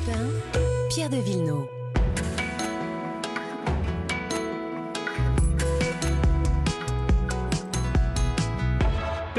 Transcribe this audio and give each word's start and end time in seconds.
Europe 0.00 0.16
1, 0.54 0.88
Pierre 0.88 1.10
de 1.10 1.18
Villeneuve. 1.18 1.79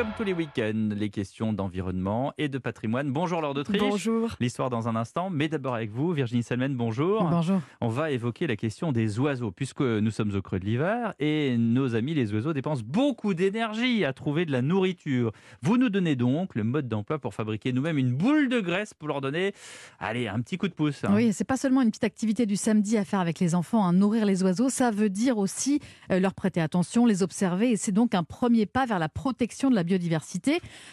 Comme 0.01 0.13
tous 0.17 0.23
les 0.23 0.33
week-ends, 0.33 0.89
les 0.95 1.11
questions 1.11 1.53
d'environnement 1.53 2.33
et 2.39 2.49
de 2.49 2.57
patrimoine. 2.57 3.11
Bonjour 3.11 3.39
Laure 3.39 3.53
d'Autriche. 3.53 3.79
Bonjour. 3.79 4.31
L'histoire 4.39 4.71
dans 4.71 4.88
un 4.88 4.95
instant, 4.95 5.29
mais 5.29 5.47
d'abord 5.47 5.75
avec 5.75 5.91
vous, 5.91 6.11
Virginie 6.11 6.41
Salmen, 6.41 6.75
bonjour. 6.75 7.23
Bonjour. 7.25 7.61
On 7.81 7.88
va 7.88 8.09
évoquer 8.09 8.48
la 8.48 8.55
question 8.55 8.91
des 8.91 9.20
oiseaux, 9.20 9.52
puisque 9.52 9.81
nous 9.81 10.09
sommes 10.09 10.34
au 10.35 10.41
creux 10.41 10.59
de 10.59 10.66
l'hiver 10.66 11.13
et 11.20 11.55
nos 11.55 11.93
amis 11.93 12.16
les 12.16 12.34
oiseaux 12.34 12.52
dépensent 12.52 12.81
beaucoup 12.84 13.35
d'énergie 13.35 14.03
à 14.03 14.11
trouver 14.11 14.48
de 14.48 14.52
la 14.52 14.63
nourriture. 14.63 15.34
Vous 15.61 15.77
nous 15.77 15.89
donnez 15.89 16.15
donc 16.15 16.55
le 16.55 16.63
mode 16.63 16.88
d'emploi 16.88 17.20
pour 17.20 17.36
fabriquer 17.36 17.71
nous-mêmes 17.71 17.99
une 17.99 18.15
boule 18.15 18.49
de 18.49 18.59
graisse 18.59 18.95
pour 18.95 19.07
leur 19.07 19.21
donner, 19.21 19.54
allez, 19.99 20.27
un 20.27 20.41
petit 20.41 20.57
coup 20.57 20.68
de 20.68 20.73
pouce. 20.73 21.04
hein. 21.04 21.11
Oui, 21.13 21.31
c'est 21.31 21.43
pas 21.43 21.57
seulement 21.57 21.84
une 21.84 21.90
petite 21.90 22.05
activité 22.05 22.48
du 22.48 22.55
samedi 22.55 22.98
à 22.98 23.05
faire 23.05 23.20
avec 23.20 23.40
les 23.40 23.54
enfants, 23.54 23.85
hein, 23.85 23.93
nourrir 23.93 24.26
les 24.26 24.41
oiseaux, 24.41 24.70
ça 24.70 24.90
veut 24.90 25.09
dire 25.09 25.38
aussi 25.38 25.79
euh, 26.12 26.20
leur 26.20 26.34
prêter 26.34 26.59
attention, 26.59 27.05
les 27.05 27.21
observer, 27.21 27.70
et 27.70 27.77
c'est 27.77 27.91
donc 27.91 28.15
un 28.15 28.23
premier 28.23 28.65
pas 28.65 28.88
vers 28.88 28.98
la 28.98 29.07
protection 29.07 29.70
de 29.70 29.76
la 29.76 29.84
biodiversité. 29.84 29.91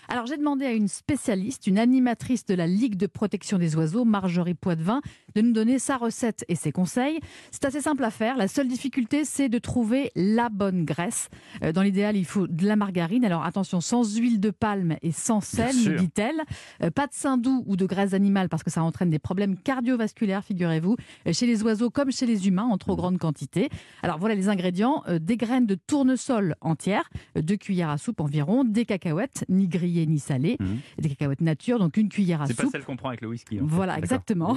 Alors 0.09 0.27
j'ai 0.27 0.37
demandé 0.37 0.65
à 0.65 0.73
une 0.73 0.89
spécialiste, 0.89 1.67
une 1.67 1.79
animatrice 1.79 2.45
de 2.47 2.55
la 2.55 2.67
Ligue 2.67 2.97
de 2.97 3.07
protection 3.07 3.59
des 3.59 3.77
oiseaux, 3.77 4.05
Marjorie 4.05 4.55
Poitvin, 4.55 5.01
de 5.35 5.41
nous 5.41 5.53
donner 5.53 5.79
sa 5.79 5.97
recette 5.97 6.45
et 6.49 6.55
ses 6.55 6.73
conseils. 6.73 7.21
C'est 7.51 7.65
assez 7.65 7.81
simple 7.81 8.05
à 8.05 8.11
faire. 8.11 8.37
La 8.37 8.49
seule 8.49 8.69
difficulté, 8.69 9.25
c'est 9.25 9.49
de 9.49 9.59
trouver 9.59 10.11
la 10.17 10.49
bonne 10.49 10.85
graisse. 10.85 11.29
Euh, 11.63 11.73
Dans 11.73 11.83
l'idéal, 11.83 12.17
il 12.17 12.25
faut 12.25 12.47
de 12.47 12.67
la 12.67 12.77
margarine. 12.77 13.25
Alors 13.25 13.45
attention, 13.45 13.81
sans 13.81 14.17
huile 14.17 14.41
de 14.41 14.51
palme 14.51 14.97
et 15.03 15.13
sans 15.13 15.41
sel, 15.41 15.75
nous 15.85 15.97
dit-elle. 15.97 16.43
Euh, 16.83 16.91
Pas 16.91 17.07
de 17.07 17.15
sein 17.15 17.37
doux 17.37 17.63
ou 17.67 17.77
de 17.77 17.87
graisse 17.87 18.15
animale 18.15 18.49
parce 18.49 18.63
que 18.63 18.71
ça 18.71 18.83
entraîne 18.83 19.11
des 19.11 19.19
problèmes 19.19 19.57
cardiovasculaires, 19.57 20.45
figurez-vous, 20.45 20.97
euh, 21.27 21.33
chez 21.33 21.47
les 21.47 21.63
oiseaux 21.63 21.91
comme 21.91 22.11
chez 22.11 22.27
les 22.27 22.49
humains 22.49 22.65
en 22.65 22.79
trop 22.79 22.97
grande 22.97 23.19
quantité. 23.19 23.69
Alors 24.03 24.19
voilà 24.19 24.35
les 24.35 24.49
ingrédients 24.49 25.03
des 25.21 25.37
graines 25.37 25.67
de 25.67 25.75
tournesol 25.75 26.55
entières, 26.61 27.09
deux 27.37 27.57
cuillères 27.57 27.91
à 27.91 27.99
soupe 27.99 28.21
environ, 28.21 28.65
des 28.65 28.85
cacahuètes, 28.89 29.45
ni 29.49 29.69
grillées 29.69 30.07
ni 30.07 30.19
salées, 30.19 30.57
Mhm. 30.59 30.79
des 30.99 31.09
cacahuètes 31.11 31.41
nature, 31.41 31.79
donc 31.79 31.97
une 31.97 32.09
cuillère 32.09 32.43
à 32.43 32.47
C'est 32.47 32.55
pas 32.55 32.65
soupe. 32.65 32.73
celle 32.73 32.85
qu'on 32.85 32.97
prend 32.97 33.09
avec 33.11 33.21
le 33.21 33.29
whisky. 33.29 33.57
en 33.61 33.61
fait. 33.61 33.65
Voilà, 33.75 33.97
exactement. 33.99 34.57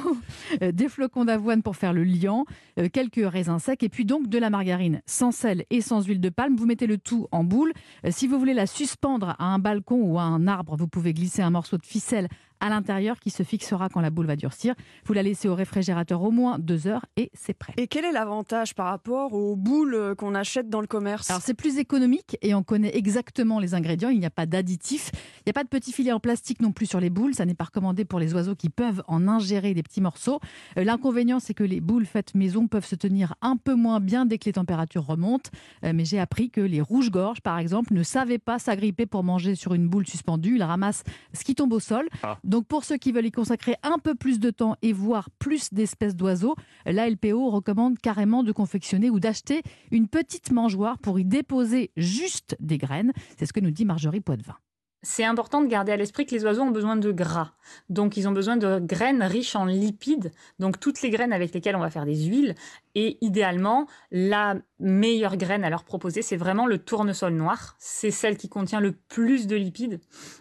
Euh, 0.63 0.71
Des 0.71 0.89
flocons 0.89 1.25
d'avoine 1.25 1.61
pour 1.61 1.75
faire 1.75 1.93
le 1.93 2.03
liant, 2.03 2.45
euh, 2.79 2.89
quelques 2.91 3.21
raisins 3.23 3.59
secs 3.59 3.83
et 3.83 3.89
puis 3.89 4.05
donc 4.05 4.27
de 4.27 4.37
la 4.39 4.49
margarine 4.49 5.01
sans 5.05 5.31
sel 5.31 5.65
et 5.69 5.81
sans 5.81 6.03
huile 6.05 6.19
de 6.21 6.29
palme. 6.29 6.55
Vous 6.55 6.65
mettez 6.65 6.87
le 6.87 6.97
tout 6.97 7.27
en 7.31 7.43
boule. 7.43 7.73
Euh, 8.05 8.09
Si 8.11 8.25
vous 8.27 8.39
voulez 8.39 8.53
la 8.55 8.65
suspendre 8.67 9.35
à 9.37 9.45
un 9.45 9.59
balcon 9.59 10.01
ou 10.01 10.17
à 10.17 10.23
un 10.23 10.47
arbre, 10.47 10.75
vous 10.77 10.87
pouvez 10.87 11.13
glisser 11.13 11.41
un 11.41 11.49
morceau 11.51 11.77
de 11.77 11.85
ficelle 11.85 12.27
à 12.61 12.69
l'intérieur 12.69 13.19
qui 13.19 13.29
se 13.31 13.43
fixera 13.43 13.89
quand 13.89 13.99
la 13.99 14.09
boule 14.09 14.27
va 14.27 14.37
durcir. 14.37 14.75
Vous 15.05 15.13
la 15.13 15.23
laissez 15.23 15.49
au 15.49 15.55
réfrigérateur 15.55 16.21
au 16.21 16.31
moins 16.31 16.59
deux 16.59 16.87
heures 16.87 17.05
et 17.17 17.29
c'est 17.33 17.53
prêt. 17.53 17.73
Et 17.77 17.87
quel 17.87 18.05
est 18.05 18.11
l'avantage 18.11 18.75
par 18.75 18.85
rapport 18.85 19.33
aux 19.33 19.55
boules 19.55 20.15
qu'on 20.17 20.35
achète 20.35 20.69
dans 20.69 20.79
le 20.79 20.87
commerce? 20.87 21.29
Alors 21.29 21.41
c'est 21.41 21.53
plus 21.55 21.77
économique 21.79 22.37
et 22.41 22.53
on 22.53 22.63
connaît 22.63 22.95
exactement 22.95 23.59
les 23.59 23.73
ingrédients. 23.73 24.09
Il 24.09 24.19
n'y 24.19 24.25
a 24.25 24.29
pas 24.31 24.45
d'additifs, 24.45 25.11
il 25.39 25.43
n'y 25.47 25.49
a 25.49 25.53
pas 25.53 25.63
de 25.63 25.69
petits 25.69 25.91
filets 25.91 26.11
en 26.11 26.19
plastique 26.19 26.61
non 26.61 26.71
plus 26.71 26.85
sur 26.85 26.99
les 26.99 27.09
boules. 27.09 27.33
Ça 27.33 27.45
n'est 27.45 27.55
pas 27.55 27.65
recommandé 27.65 28.05
pour 28.05 28.19
les 28.19 28.33
oiseaux 28.33 28.55
qui 28.55 28.69
peuvent 28.69 29.03
en 29.07 29.27
ingérer 29.27 29.73
des 29.73 29.83
petits 29.83 30.01
morceaux. 30.01 30.39
Euh, 30.77 30.83
L'inconvénient 30.83 31.39
c'est 31.39 31.53
que 31.55 31.63
les 31.63 31.81
boules 31.81 32.05
faites 32.05 32.35
maison 32.35 32.67
peuvent 32.67 32.85
se 32.85 32.95
tenir 32.95 33.33
un 33.41 33.57
peu 33.57 33.73
moins 33.73 33.99
bien 33.99 34.25
dès 34.25 34.37
que 34.37 34.45
les 34.45 34.53
températures 34.53 35.05
remontent. 35.05 35.49
Euh, 35.83 35.93
Mais 35.95 36.05
j'ai 36.05 36.19
appris 36.19 36.51
que 36.51 36.61
les 36.61 36.81
rouges-gorges 36.81 37.41
par 37.41 37.57
exemple 37.57 37.93
ne 37.93 38.03
savaient 38.03 38.37
pas 38.37 38.59
s'agripper 38.59 39.07
pour 39.07 39.23
manger 39.23 39.55
sur 39.55 39.73
une 39.73 39.87
boule 39.87 40.07
suspendue. 40.07 40.55
Ils 40.57 40.63
ramassent 40.63 41.03
ce 41.33 41.43
qui 41.43 41.55
tombe 41.55 41.73
au 41.73 41.79
sol. 41.79 42.07
Ah. 42.21 42.37
Donc 42.51 42.67
pour 42.67 42.83
ceux 42.83 42.97
qui 42.97 43.13
veulent 43.13 43.27
y 43.27 43.31
consacrer 43.31 43.77
un 43.81 43.97
peu 43.97 44.13
plus 44.13 44.37
de 44.37 44.49
temps 44.49 44.75
et 44.81 44.91
voir 44.91 45.29
plus 45.39 45.73
d'espèces 45.73 46.17
d'oiseaux, 46.17 46.55
la 46.85 47.09
LPO 47.09 47.49
recommande 47.49 47.97
carrément 47.97 48.43
de 48.43 48.51
confectionner 48.51 49.09
ou 49.09 49.21
d'acheter 49.21 49.61
une 49.89 50.09
petite 50.09 50.51
mangeoire 50.51 50.97
pour 50.97 51.17
y 51.17 51.23
déposer 51.23 51.91
juste 51.95 52.57
des 52.59 52.77
graines. 52.77 53.13
C'est 53.37 53.45
ce 53.45 53.53
que 53.53 53.61
nous 53.61 53.71
dit 53.71 53.85
Marjorie 53.85 54.19
Poitvin. 54.19 54.57
C'est 55.03 55.23
important 55.23 55.61
de 55.61 55.67
garder 55.67 55.93
à 55.93 55.97
l'esprit 55.97 56.27
que 56.27 56.35
les 56.35 56.43
oiseaux 56.43 56.61
ont 56.61 56.71
besoin 56.71 56.95
de 56.95 57.11
gras. 57.11 57.53
Donc, 57.89 58.17
ils 58.17 58.27
ont 58.27 58.33
besoin 58.33 58.55
de 58.55 58.79
graines 58.79 59.23
riches 59.23 59.55
en 59.55 59.65
lipides. 59.65 60.31
Donc, 60.59 60.79
toutes 60.79 61.01
les 61.01 61.09
graines 61.09 61.33
avec 61.33 61.53
lesquelles 61.55 61.75
on 61.75 61.79
va 61.79 61.89
faire 61.89 62.05
des 62.05 62.25
huiles. 62.25 62.53
Et 62.95 63.17
idéalement, 63.21 63.87
la 64.11 64.55
meilleure 64.79 65.37
graine 65.37 65.63
à 65.63 65.69
leur 65.69 65.83
proposer, 65.83 66.21
c'est 66.21 66.37
vraiment 66.37 66.65
le 66.65 66.77
tournesol 66.77 67.33
noir. 67.33 67.75
C'est 67.79 68.11
celle 68.11 68.37
qui 68.37 68.49
contient 68.49 68.79
le 68.79 68.93
plus 68.93 69.47
de 69.47 69.55
lipides. 69.55 69.99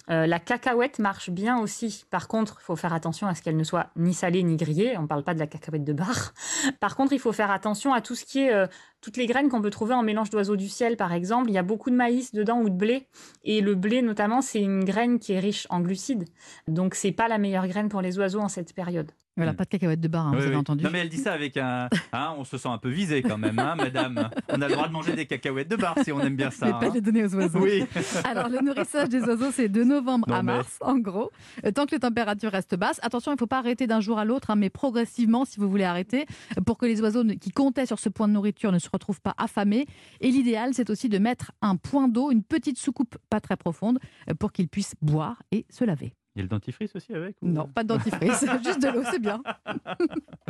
Euh, 0.09 0.27
la 0.27 0.39
cacahuète 0.39 0.99
marche 0.99 1.31
bien 1.31 1.59
aussi. 1.61 2.05
Par 2.11 2.29
contre, 2.29 2.59
il 2.61 2.65
faut 2.65 2.77
faire 2.77 2.93
attention 2.93 3.27
à 3.27 3.35
ce 3.35 3.43
qu'elle 3.43 3.57
ne 3.57 3.65
soit 3.65 3.91
ni 3.97 4.15
salée 4.15 4.43
ni 4.43 4.57
grillée. 4.57 4.97
On 4.97 5.03
ne 5.03 5.07
parle 5.07 5.25
pas 5.25 5.35
de 5.35 5.39
la 5.39 5.47
cacahuète 5.47 5.85
de 5.85 5.93
bar. 5.93 6.33
Par 6.81 6.97
contre, 6.97 7.13
il 7.13 7.19
faut 7.19 7.33
faire 7.33 7.51
attention 7.51 7.93
à 7.93 8.01
tout 8.01 8.15
ce 8.15 8.25
qui 8.25 8.41
est 8.41 8.53
euh, 8.53 8.67
toutes 9.01 9.17
les 9.17 9.27
graines 9.27 9.49
qu'on 9.49 9.63
peut 9.63 9.71
trouver 9.71 9.95
en 9.95 10.03
mélange 10.03 10.31
d'oiseaux 10.31 10.57
du 10.57 10.69
ciel, 10.69 10.97
par 10.97 11.13
exemple. 11.13 11.51
Il 11.51 11.55
y 11.55 11.59
a 11.59 11.63
beaucoup 11.63 11.91
de 11.91 11.97
maïs 11.97 12.33
dedans 12.33 12.61
ou 12.61 12.69
de 12.69 12.75
blé. 12.75 13.07
Et 13.45 13.61
le 13.61 13.75
blé, 13.75 14.03
notamment, 14.03 14.43
c'est 14.43 14.61
une 14.61 14.85
graine 14.85 15.19
qui 15.19 15.33
est 15.33 15.39
riche 15.39 15.67
en 15.71 15.81
glucides. 15.81 16.25
Donc, 16.69 16.95
c'est 16.95 17.13
pas 17.13 17.29
la 17.29 17.39
meilleure 17.39 17.67
graine 17.67 17.89
pour 17.89 18.03
les 18.03 18.19
oiseaux 18.19 18.41
en 18.41 18.49
cette 18.49 18.75
période. 18.75 19.11
Voilà, 19.41 19.53
Mm. 19.53 19.57
pas 19.57 19.65
de 19.65 19.69
cacahuètes 19.71 20.01
de 20.01 20.09
bar, 20.09 20.27
hein, 20.27 20.31
Oui, 20.33 20.37
vous 20.39 20.43
avez 20.45 20.55
oui. 20.55 20.61
entendu. 20.61 20.85
Non 20.85 20.91
mais 20.93 20.99
elle 21.01 21.09
dit 21.09 21.17
ça 21.19 21.33
avec 21.33 21.57
un... 21.57 21.89
hein, 22.13 22.35
on 22.39 22.45
se 22.45 22.59
sent 22.59 22.69
un 22.69 22.79
peu 22.79 22.91
visé 22.91 23.23
quand 23.23 23.39
même, 23.39 23.59
hein, 23.59 23.75
madame. 23.77 24.29
On 24.49 24.61
a 24.61 24.69
le 24.69 24.75
droit 24.75 24.87
de 24.89 24.93
manger 24.93 25.15
des 25.15 25.27
cacahuètes 25.27 25.69
de 25.69 25.77
bar 25.77 25.95
si 26.05 26.13
on 26.13 26.21
aime 26.21 26.37
bien 26.37 26.51
ça. 26.51 26.67
Mais 26.67 26.73
pas 26.89 26.95
les 26.95 27.01
donner 27.01 27.25
aux 27.25 27.35
oiseaux. 27.35 27.59
Oui. 27.61 27.85
Alors, 28.25 28.49
le 28.49 28.61
nourrissage 28.61 29.09
des 29.09 29.21
oiseaux, 29.23 29.51
c'est 29.51 29.69
de 29.69 29.83
novembre 29.85 30.27
Non, 30.29 30.35
à 30.37 30.43
mais- 30.43 30.57
mars, 30.57 30.77
en 30.81 30.99
gros. 30.99 31.31
Euh, 31.65 31.71
Tant 31.73 31.87
que 31.87 31.93
les 31.93 32.01
températures 32.01 32.51
restent 32.53 32.75
basses. 32.77 33.01
Attention, 33.03 33.33
il 33.33 33.35
ne 33.35 33.39
faut 33.39 33.47
pas 33.47 33.59
arrêter 33.59 33.87
d'un 33.87 34.01
jour 34.01 34.19
à 34.19 34.25
l'autre, 34.25 34.55
mais 34.57 34.71
progressivement, 34.71 35.45
si 35.45 35.59
vous 35.59 35.69
voulez 35.71 35.85
arrêter, 35.85 36.27
pour 36.67 36.77
que 36.79 36.87
les 36.87 37.01
oiseaux 37.01 37.25
qui 37.41 37.51
comptaient 37.51 37.87
sur 37.87 37.99
ce 37.99 38.09
point 38.09 38.29
de 38.29 38.33
nourriture 38.33 38.73
ne 38.73 38.79
se 38.79 38.89
retrouvent 38.93 39.21
pas 39.21 39.35
affamés. 39.39 39.87
Et 40.21 40.31
l'idéal, 40.31 40.71
c'est 40.75 40.91
aussi 40.91 41.09
de 41.09 41.19
mettre 41.19 41.53
un 41.63 41.77
point 41.77 42.09
d'eau, 42.09 42.31
une 42.31 42.43
petite 42.43 42.79
soucoupe 42.79 43.17
pas 43.31 43.41
très 43.41 43.57
profonde, 43.57 43.99
euh, 44.29 44.35
pour 44.35 44.53
qu'ils 44.53 44.69
puissent 44.69 44.95
boire 45.01 45.43
et 45.53 45.65
se 45.71 45.85
laver. 45.85 46.13
Il 46.41 46.45
y 46.45 46.49
a 46.49 46.49
le 46.49 46.49
dentifrice 46.57 46.97
aussi 46.97 47.13
avec 47.15 47.37
ou- 47.43 47.49
Non, 47.49 47.69
pas 47.69 47.83
de 47.83 47.89
dentifrice, 47.89 48.41
juste 48.65 48.83
de 48.83 48.89
l'eau, 48.89 49.03
c'est 49.11 49.19
bien. 49.21 49.43